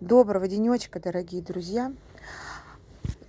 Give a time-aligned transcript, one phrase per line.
[0.00, 1.94] Доброго денечка, дорогие друзья.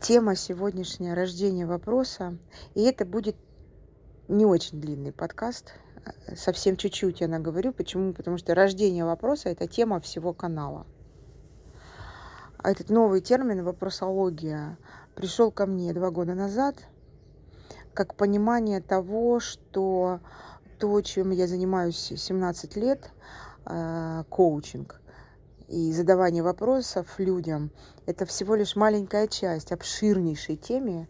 [0.02, 2.40] Тема сегодняшняя– рождение вопроса.
[2.74, 3.36] И это будет
[4.28, 5.76] не очень длинный подкаст.
[6.36, 7.72] Совсем чуть-чуть я наговорю.
[7.72, 8.14] Почему?
[8.14, 10.88] Потому что рождение вопроса– это тема всего канала.
[12.64, 14.80] Этот новый термин «вопросология»
[15.14, 16.78] пришел ко мне два года назад
[17.94, 20.20] как понимание того, что
[20.80, 23.12] то, чем я занимаюсь 17 лет,
[23.68, 25.00] э, коучинг–
[25.68, 27.72] и задавание вопросов людям–
[28.06, 31.08] это всего лишь маленькая часть обширнейшей темы,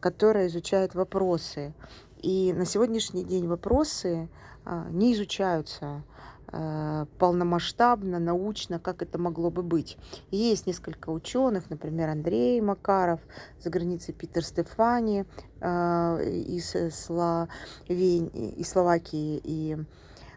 [0.00, 1.74] которая изучает вопросы.
[2.22, 4.28] И на сегодняшний день вопросы
[4.64, 6.02] а, не изучаются
[6.48, 9.98] а, полномасштабно, научно, как это могло бы быть.
[10.30, 13.20] Есть несколько ученых, например, Андрей Макаров,
[13.60, 15.24] за границей Питер Стефани
[15.60, 19.76] а, из, Словени, из Словакии и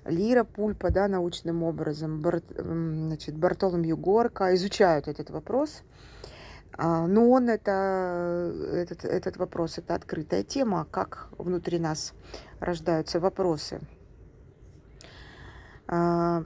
[0.05, 5.83] Лира Пульпа, да, научным образом, Бар, значит, Бартоломью Горка изучают этот вопрос.
[6.81, 12.13] А, но он это, этот, этот вопрос, это открытая тема, как внутри нас
[12.59, 13.81] рождаются вопросы.
[15.87, 16.43] А,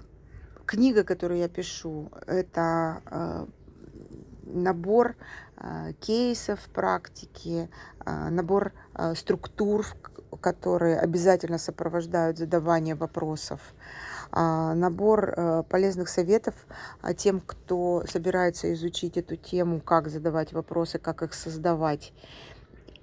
[0.66, 3.48] книга, которую я пишу, это а,
[4.44, 5.16] набор
[6.02, 7.70] кейсов практики,
[8.06, 8.74] набор
[9.16, 9.86] структур,
[10.44, 13.62] которые обязательно сопровождают задавание вопросов,
[14.32, 16.54] а, набор э, полезных советов
[17.16, 22.14] тем, кто собирается изучить эту тему, как задавать вопросы, как их создавать.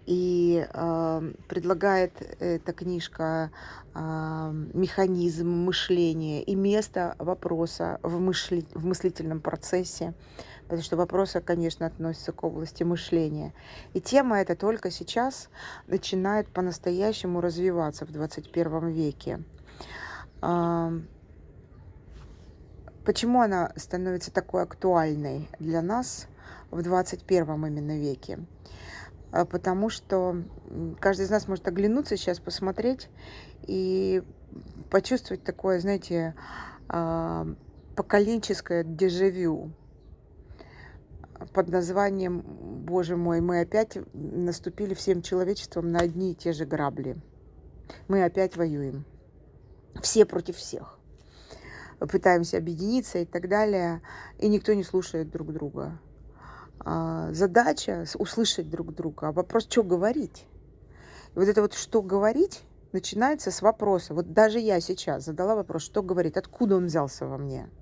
[0.07, 3.51] И э, предлагает эта книжка
[3.95, 10.15] э, механизм мышления и место вопроса в, мысли, в мыслительном процессе
[10.71, 13.53] потому что вопросы, конечно, относятся к области мышления.
[13.93, 15.49] И тема эта только сейчас
[15.89, 19.43] начинает по-настоящему развиваться в 21 веке.
[23.05, 26.29] Почему она становится такой актуальной для нас
[26.71, 28.39] в 21 именно веке?
[29.33, 30.37] А потому что
[31.01, 33.09] каждый из нас может оглянуться сейчас, посмотреть
[33.63, 34.23] и
[34.89, 36.37] почувствовать такое, знаете,
[37.97, 39.73] поколенческое дежавю
[41.53, 47.17] под названием «Боже мой, мы опять наступили всем человечеством на одни и те же грабли.
[48.09, 49.05] Мы опять воюем.
[50.03, 50.99] Все против всех.
[51.99, 54.01] Пытаемся объединиться и так далее,
[54.39, 55.99] и никто не слушает друг друга.
[56.79, 60.47] А задача услышать друг друга, а вопрос, что говорить.
[61.35, 62.63] И вот это вот что говорить
[62.93, 64.15] начинается с вопроса.
[64.15, 67.69] Вот даже я сейчас задала вопрос, что говорить, откуда он взялся во мне–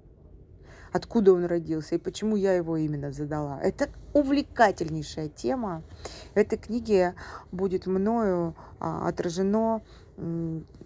[0.92, 3.60] откуда он родился и почему я его именно задала.
[3.62, 5.82] Это увлекательнейшая тема.
[6.34, 7.14] В этой книге
[7.52, 9.82] будет мною а, отражено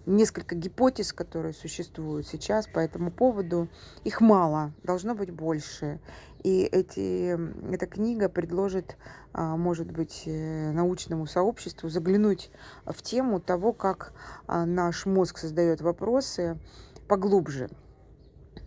[0.05, 3.67] несколько гипотез, которые существуют сейчас по этому поводу.
[4.03, 5.99] Их мало, должно быть больше.
[6.43, 7.37] И эти,
[7.73, 8.97] эта книга предложит,
[9.31, 12.51] а, может быть, э, научному сообществу заглянуть
[12.85, 14.13] в тему того, как
[14.45, 16.59] а, наш мозг создает вопросы
[17.07, 17.69] поглубже.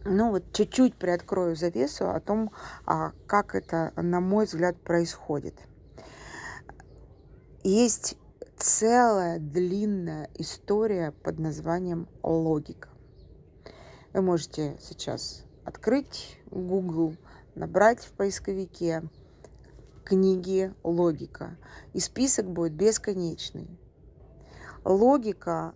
[0.08, 2.52] Ну вот чуть-чуть приоткрою завесу о том,
[2.84, 5.54] а, как это, на мой взгляд, происходит.
[7.64, 8.16] Есть
[8.56, 12.88] целая длинная история под названием логика.
[14.12, 17.16] Вы можете сейчас открыть Google,
[17.56, 19.02] набрать в поисковике
[20.04, 21.56] книги логика,
[21.94, 23.68] и список будет бесконечный.
[24.84, 25.74] Логика,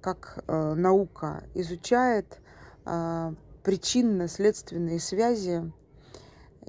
[0.00, 2.40] как э, наука, изучает
[2.86, 3.34] э,
[3.64, 5.72] причинно-следственные связи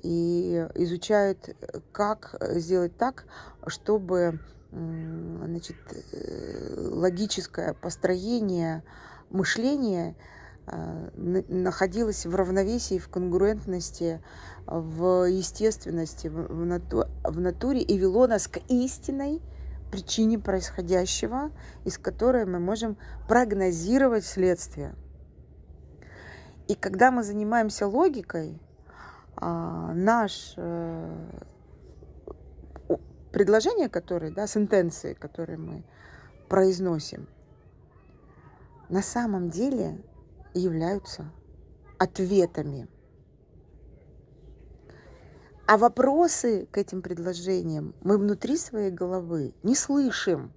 [0.02, 1.56] и изучают,
[1.92, 3.26] как сделать так,
[3.68, 4.40] чтобы
[4.72, 5.78] значит,
[6.12, 8.84] э, логическое построение
[9.30, 10.16] мышления
[10.68, 14.22] э, находилось в равновесии, в конгруентности,
[14.66, 19.42] в естественности, в, нату в натуре и вело нас к истинной
[19.92, 21.52] причине происходящего,
[21.86, 24.96] из которой мы можем прогнозировать следствие.
[26.68, 28.60] И когда мы занимаемся логикой,
[29.38, 31.30] а, наш э,
[33.32, 35.84] предложения, которые, да, сентенции, которые мы
[36.48, 37.28] произносим,
[38.90, 40.02] на самом деле
[40.54, 41.32] являются
[41.98, 42.88] ответами.
[45.68, 50.54] А вопросы к этим предложениям мы внутри своей головы не слышим.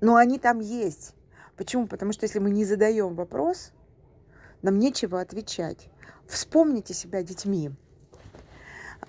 [0.00, 1.14] Но они там есть.
[1.56, 1.86] Почему?
[1.86, 3.72] Потому что если мы не задаем вопрос,
[4.64, 5.88] нам нечего отвечать.
[6.26, 7.70] Вспомните себя детьми.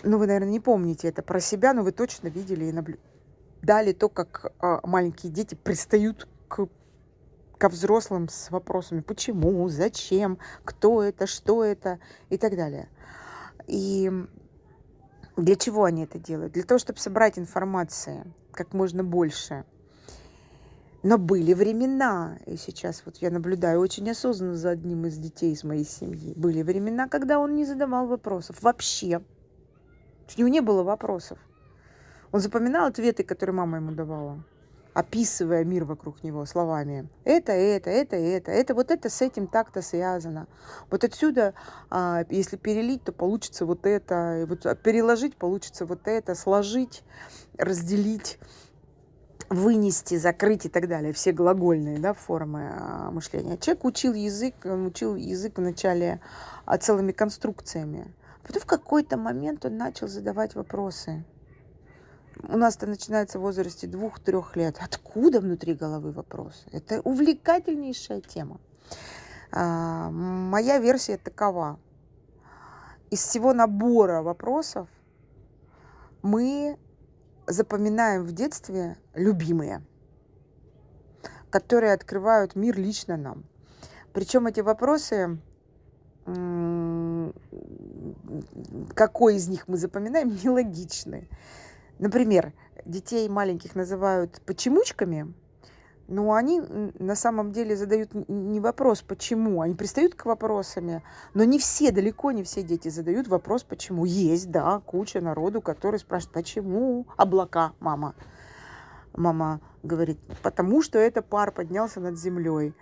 [0.03, 4.09] Ну, вы, наверное, не помните это про себя, но вы точно видели и наблюдали то,
[4.09, 6.67] как а, маленькие дети пристают к
[7.57, 11.99] ко взрослым с вопросами почему, зачем, кто это, что это
[12.29, 12.89] и так далее.
[13.65, 14.11] И
[15.37, 16.51] для чего они это делают?
[16.51, 19.63] Для того, чтобы собрать информации как можно больше.
[21.05, 25.63] Но были времена, и сейчас вот я наблюдаю очень осознанно за одним из детей из
[25.63, 29.21] моей семьи, были времена, когда он не задавал вопросов вообще.
[30.35, 31.37] У него не было вопросов.
[32.31, 34.43] Он запоминал ответы, которые мама ему давала
[34.95, 37.09] описывая мир вокруг него словами.
[37.25, 40.47] Это, это, это, это, это, вот это с этим так-то связано.
[40.89, 41.53] Вот отсюда,
[41.89, 47.03] а, если перелить, то получится вот это, и вот переложить получится вот это, сложить,
[47.57, 48.39] разделить
[49.49, 53.57] вынести, закрыть и так далее, все глагольные да, формы а, мышления.
[53.57, 56.19] Человек учил язык, он учил язык вначале
[56.65, 58.13] а, целыми конструкциями.
[58.43, 61.25] Потом в какой-то момент он начал задавать вопросы
[62.43, 64.77] у нас это начинается в возрасте двух-трех лет.
[64.81, 66.65] Откуда внутри головы вопрос?
[66.71, 68.59] Это увлекательнейшая тема.
[69.51, 71.79] А, моя версия такова.
[73.09, 74.89] Из всего набора вопросов
[76.21, 76.77] мы
[77.47, 79.81] запоминаем в детстве любимые,
[81.49, 83.45] которые открывают мир лично нам.
[84.13, 85.37] Причем эти вопросы,
[88.93, 91.27] какой из них мы запоминаем, нелогичны.
[91.99, 92.53] Например,
[92.85, 95.33] детей маленьких называют почемучками,
[96.07, 96.61] но они
[96.99, 101.01] на самом деле задают не вопрос «почему?», они пристают к вопросами,
[101.33, 104.05] но не все, далеко не все дети задают вопрос «почему?».
[104.05, 108.13] Есть, да, куча народу, который спрашивает «почему облака, мама?».
[109.13, 112.73] Мама говорит «потому что это пар поднялся над землей».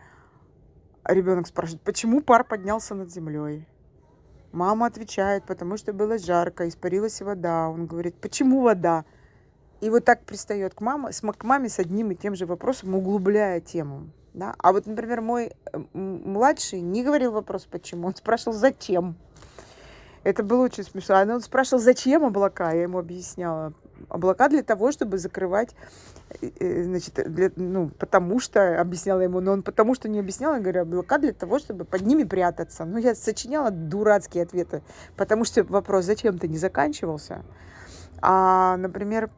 [1.05, 3.67] Ребенок спрашивает «почему пар поднялся над землей?».
[4.51, 7.69] Мама отвечает, потому что было жарко, испарилась вода.
[7.69, 9.03] Он говорит, почему вода?
[9.83, 13.59] И вот так пристает к, маме, к маме с одним и тем же вопросом, углубляя
[13.59, 14.07] тему.
[14.33, 14.56] Да?
[14.57, 15.51] А вот, например, мой
[15.94, 19.18] младший не говорил вопрос «почему?», он спрашивал «зачем?».
[20.24, 21.18] Это было очень смешно.
[21.18, 23.74] Он спрашивал, зачем облака, я ему объясняла.
[24.07, 25.75] Облака для того, чтобы закрывать,
[26.41, 30.53] э, э, значит, для, ну, потому что, объясняла ему, но он потому что не объяснял,
[30.53, 32.86] я говорю, облака для того, чтобы под ними прятаться.
[32.86, 34.81] Ну, я сочиняла дурацкие ответы,
[35.18, 37.44] потому что вопрос зачем-то не заканчивался.
[38.21, 39.29] А, например,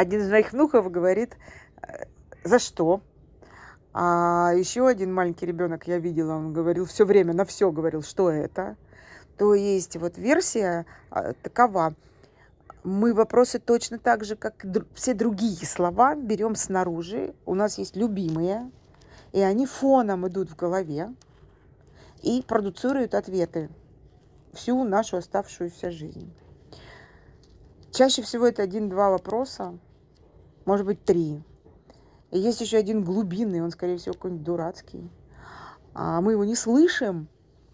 [0.00, 1.36] один из моих внуков говорит,
[1.82, 2.04] «Э,
[2.42, 3.02] за что?
[3.92, 8.30] А еще один маленький ребенок я видела, он говорил все время, на все говорил, что
[8.30, 8.76] это.
[9.36, 11.94] То есть вот версия а, такова.
[12.82, 14.64] Мы вопросы точно так же, как
[14.94, 17.34] все другие слова, берем снаружи.
[17.44, 18.70] У нас есть любимые,
[19.32, 21.14] и они фоном идут в голове
[22.22, 23.68] и продуцируют ответы
[24.54, 26.32] всю нашу оставшуюся жизнь.
[27.92, 29.76] Чаще всего это один-два вопроса,
[30.64, 31.42] может быть, три.
[32.30, 35.10] И есть еще один глубинный, он, скорее всего, какой-нибудь дурацкий.
[35.94, 37.28] А мы его не слышим,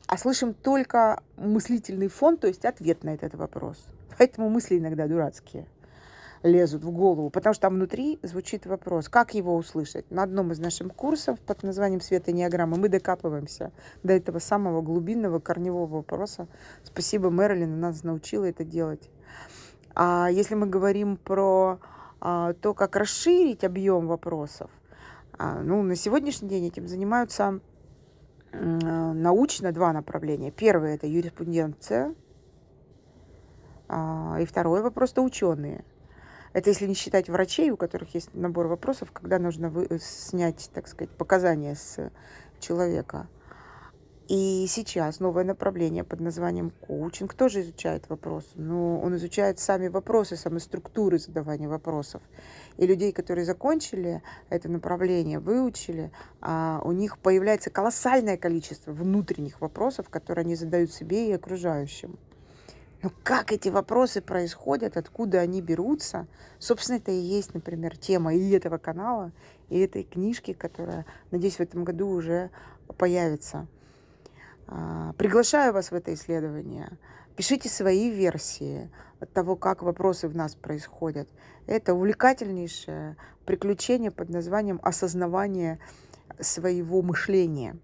[0.06, 3.87] а слышим только мыслительный фон, то есть ответ на этот вопрос.
[4.19, 5.67] Поэтому мысли иногда дурацкие
[6.43, 10.11] лезут в голову, потому что там внутри звучит вопрос, как его услышать.
[10.11, 13.73] На одном из наших курсов под названием «Света неограммы» мы докапываемся
[14.03, 16.47] до этого самого глубинного корневого вопроса.
[16.85, 19.11] Спасибо, Мэрилин, нас научила это делать.
[19.94, 21.79] А если мы говорим про
[22.61, 24.70] то, как расширить объем вопросов,
[25.38, 27.61] а, ну, на сегодняшний день этим занимаются
[28.58, 30.50] Э, научно два направления.
[30.50, 32.14] Первое– это юриспруденция,
[33.88, 35.85] а, и второе– вопрос просто ученые.
[36.52, 40.71] Это если не считать врачей, у которых есть набор вопросов, когда нужно вы, э, снять,
[40.73, 42.11] так сказать, показания с
[42.59, 43.28] человека.
[44.28, 48.49] И сейчас новое направление под названием коучинг тоже изучает вопросы.
[48.56, 52.23] Но он изучает сами вопросы, сами структуры задавания вопросов.
[52.76, 60.09] И людей, которые закончили это направление, выучили, а у них появляется колоссальное количество внутренних вопросов,
[60.09, 62.18] которые они задают себе и окружающим.
[63.04, 66.26] Но как эти вопросы происходят, откуда они берутся,
[66.59, 69.30] собственно, это и есть, например, тема и этого канала,
[69.68, 72.50] и этой книжки, которая, надеюсь, в этом году уже
[72.99, 73.68] появится.
[74.66, 76.99] А, приглашаю вас в это исследование.
[77.37, 78.90] Пишите свои версии
[79.32, 81.28] того, как вопросы в нас происходят.
[81.66, 85.78] Это увлекательнейшее приключение под названием осознавание
[86.40, 87.76] своего мышления.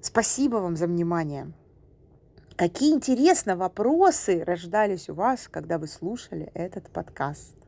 [0.00, 1.52] Спасибо вам за внимание.
[2.56, 7.61] Какие интересные вопросы рождались у вас, когда вы слушали этот подкаст.